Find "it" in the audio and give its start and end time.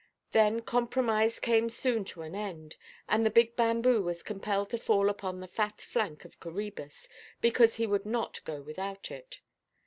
9.11-9.41